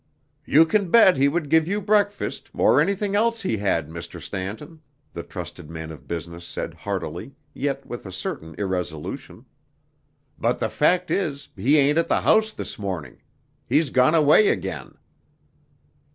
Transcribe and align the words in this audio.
"You 0.45 0.65
can 0.65 0.89
bet 0.89 1.15
he 1.17 1.27
would 1.27 1.47
give 1.47 1.67
you 1.67 1.79
breakfast, 1.79 2.49
or 2.55 2.81
anything 2.81 3.15
else 3.15 3.43
he 3.43 3.57
had, 3.57 3.87
Mr. 3.87 4.19
Stanton," 4.19 4.81
the 5.13 5.21
trusted 5.21 5.69
man 5.69 5.91
of 5.91 6.07
business 6.07 6.43
said 6.43 6.73
heartily, 6.73 7.35
yet 7.53 7.85
with 7.85 8.07
a 8.07 8.11
certain 8.11 8.55
irresolution. 8.57 9.45
"But 10.39 10.57
the 10.57 10.69
fact 10.69 11.11
is, 11.11 11.49
he 11.55 11.77
ain't 11.77 11.99
at 11.99 12.07
the 12.07 12.21
house 12.21 12.51
this 12.51 12.79
morning. 12.79 13.21
He's 13.69 13.91
gone 13.91 14.15
away 14.15 14.47
again." 14.47 14.97